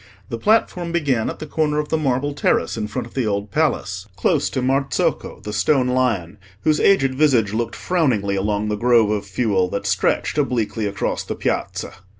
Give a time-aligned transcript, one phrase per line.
[0.29, 3.51] The platform began at the corner of the marble terrace in front of the Old
[3.51, 9.11] Palace, close to Marzocco, the stone lion, whose aged visage looked frowningly along the grove
[9.11, 11.93] of fuel that stretched obliquely across the Piazza.